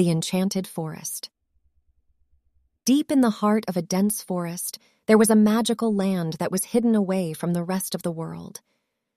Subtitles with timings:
[0.00, 1.28] The Enchanted Forest.
[2.86, 6.64] Deep in the heart of a dense forest, there was a magical land that was
[6.72, 8.62] hidden away from the rest of the world.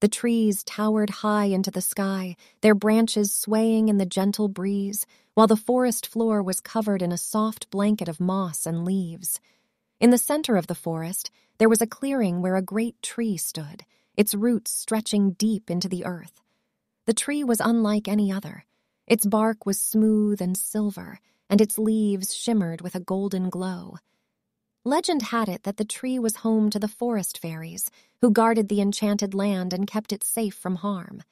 [0.00, 5.46] The trees towered high into the sky, their branches swaying in the gentle breeze, while
[5.46, 9.40] the forest floor was covered in a soft blanket of moss and leaves.
[9.98, 13.86] In the center of the forest, there was a clearing where a great tree stood,
[14.14, 16.42] its roots stretching deep into the earth.
[17.06, 18.65] The tree was unlike any other.
[19.06, 23.98] Its bark was smooth and silver, and its leaves shimmered with a golden glow.
[24.84, 28.80] Legend had it that the tree was home to the forest fairies, who guarded the
[28.80, 31.22] enchanted land and kept it safe from harm.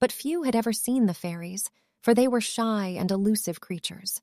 [0.00, 4.22] But few had ever seen the fairies, for they were shy and elusive creatures.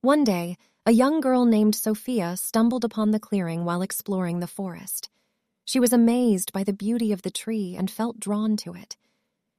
[0.00, 0.56] One day,
[0.86, 5.10] a young girl named Sophia stumbled upon the clearing while exploring the forest.
[5.64, 8.96] She was amazed by the beauty of the tree and felt drawn to it.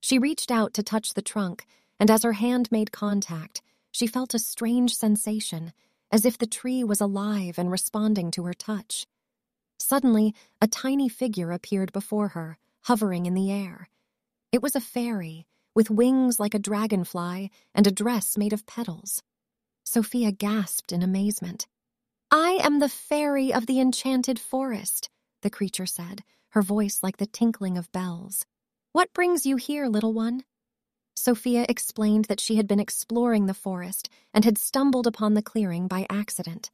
[0.02, 1.66] She reached out to touch the trunk,
[2.00, 3.62] and as her hand made contact,
[3.92, 5.74] she felt a strange sensation,
[6.12, 9.06] as if the tree was alive and responding to her touch.
[9.80, 13.90] Suddenly, a tiny figure appeared before her, hovering in the air.
[14.52, 19.22] It was a fairy, with wings like a dragonfly and a dress made of petals.
[19.84, 21.68] Sophia gasped in amazement.
[22.32, 25.10] I am the fairy of the enchanted forest,
[25.42, 28.46] the creature said, her voice like the tinkling of bells.
[28.92, 30.44] What brings you here, little one?
[31.20, 35.86] Sophia explained that she had been exploring the forest and had stumbled upon the clearing
[35.86, 36.72] by accident.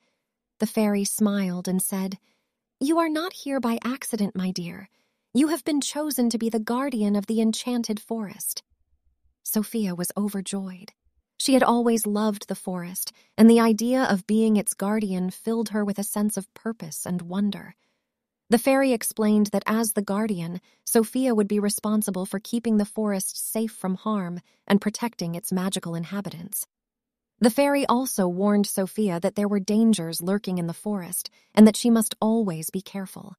[0.60, 2.20] The fairy smiled and said,
[2.80, 4.88] You are not here by accident, my dear.
[5.34, 8.62] You have been chosen to be the guardian of the enchanted forest.
[9.42, 10.94] Sophia was overjoyed.
[11.40, 15.84] She had always loved the forest, and the idea of being its guardian filled her
[15.84, 17.74] with a sense of purpose and wonder.
[18.50, 23.52] The fairy explained that as the guardian, Sophia would be responsible for keeping the forest
[23.52, 26.68] safe from harm and protecting its magical inhabitants.
[27.40, 31.76] The fairy also warned Sophia that there were dangers lurking in the forest and that
[31.76, 33.36] she must always be careful.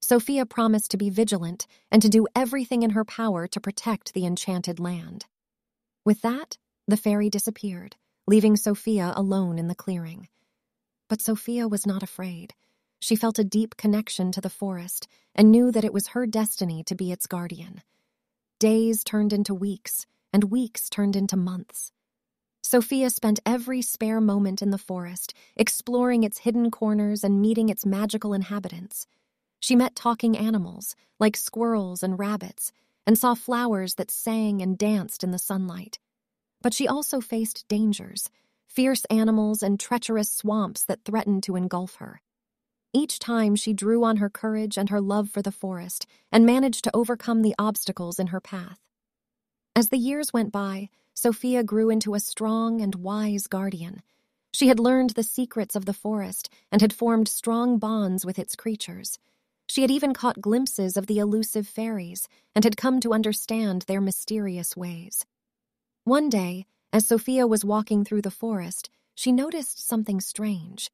[0.00, 4.24] Sophia promised to be vigilant and to do everything in her power to protect the
[4.24, 5.26] enchanted land.
[6.04, 7.96] With that, the fairy disappeared,
[8.26, 10.28] leaving Sophia alone in the clearing.
[11.08, 12.54] But Sophia was not afraid.
[13.00, 16.82] She felt a deep connection to the forest and knew that it was her destiny
[16.84, 17.82] to be its guardian.
[18.58, 21.92] Days turned into weeks, and weeks turned into months.
[22.62, 27.86] Sophia spent every spare moment in the forest, exploring its hidden corners and meeting its
[27.86, 29.06] magical inhabitants.
[29.60, 32.72] She met talking animals, like squirrels and rabbits,
[33.06, 35.98] and saw flowers that sang and danced in the sunlight.
[36.60, 38.28] But she also faced dangers,
[38.66, 42.20] fierce animals and treacherous swamps that threatened to engulf her.
[42.98, 46.82] Each time she drew on her courage and her love for the forest and managed
[46.82, 48.80] to overcome the obstacles in her path.
[49.76, 54.02] As the years went by, Sophia grew into a strong and wise guardian.
[54.52, 58.56] She had learned the secrets of the forest and had formed strong bonds with its
[58.56, 59.20] creatures.
[59.68, 64.00] She had even caught glimpses of the elusive fairies and had come to understand their
[64.00, 65.24] mysterious ways.
[66.02, 70.90] One day, as Sophia was walking through the forest, she noticed something strange.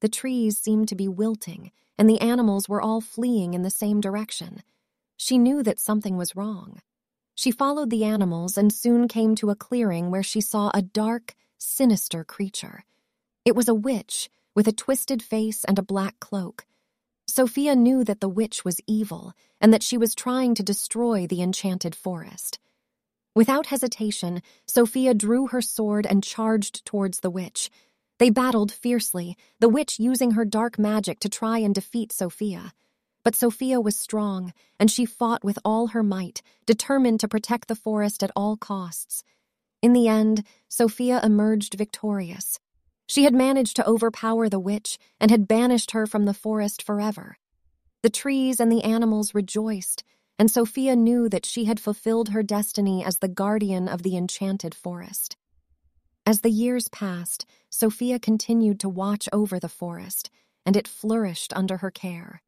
[0.00, 4.00] The trees seemed to be wilting, and the animals were all fleeing in the same
[4.00, 4.62] direction.
[5.16, 6.80] She knew that something was wrong.
[7.34, 11.34] She followed the animals and soon came to a clearing where she saw a dark,
[11.58, 12.84] sinister creature.
[13.44, 16.66] It was a witch with a twisted face and a black cloak.
[17.26, 21.42] Sophia knew that the witch was evil and that she was trying to destroy the
[21.42, 22.58] enchanted forest.
[23.34, 27.68] Without hesitation, Sophia drew her sword and charged towards the witch.
[28.18, 32.72] They battled fiercely, the witch using her dark magic to try and defeat Sophia.
[33.22, 37.74] But Sophia was strong, and she fought with all her might, determined to protect the
[37.74, 39.22] forest at all costs.
[39.82, 42.58] In the end, Sophia emerged victorious.
[43.06, 47.36] She had managed to overpower the witch and had banished her from the forest forever.
[48.02, 50.04] The trees and the animals rejoiced,
[50.38, 54.74] and Sophia knew that she had fulfilled her destiny as the guardian of the enchanted
[54.74, 55.36] forest.
[56.24, 57.46] As the years passed,
[57.78, 60.30] Sophia continued to watch over the forest,
[60.64, 62.40] and it flourished under her care.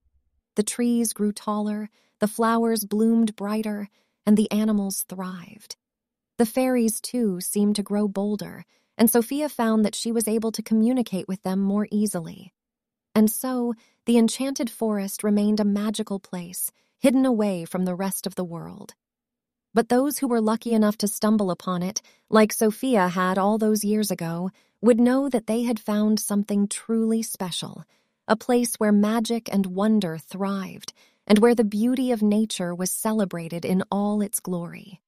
[0.57, 3.91] The trees grew taller, the flowers bloomed brighter,
[4.25, 5.77] and the animals thrived.
[6.39, 8.65] The fairies, too, seemed to grow bolder,
[8.97, 12.55] and Sophia found that she was able to communicate with them more easily.
[13.15, 13.75] And so,
[14.07, 18.95] the enchanted forest remained a magical place, hidden away from the rest of the world.
[19.75, 23.85] But those who were lucky enough to stumble upon it, like Sophia had all those
[23.85, 27.85] years ago, would know that they had found something truly special,
[28.29, 30.93] a place where magic and wonder thrived,
[31.27, 35.01] and where the beauty of nature was celebrated in all its glory.